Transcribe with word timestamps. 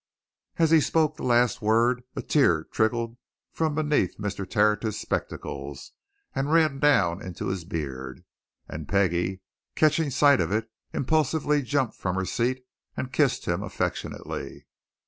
As 0.57 0.71
he 0.71 0.79
spoke 0.81 1.15
the 1.15 1.23
last 1.23 1.61
word 1.61 2.01
a 2.15 2.23
tear 2.23 2.63
trickled 2.71 3.17
from 3.51 3.75
beneath 3.75 4.17
Mr. 4.17 4.49
Tertius's 4.49 4.99
spectacles 4.99 5.91
and 6.33 6.51
ran 6.51 6.79
down 6.79 7.21
into 7.21 7.49
his 7.49 7.65
beard, 7.65 8.23
and 8.67 8.89
Peggie, 8.89 9.41
catching 9.75 10.09
sight 10.09 10.41
of 10.41 10.51
it, 10.51 10.71
impulsively 10.91 11.61
jumped 11.61 11.93
from 11.97 12.15
her 12.15 12.25
seat 12.25 12.65
and 12.97 13.13
kissed 13.13 13.45
him 13.47 13.61
affectionately. 13.61 14.65